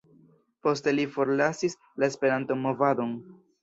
[0.67, 3.19] Poste li forlasis la Esperanto-movadon.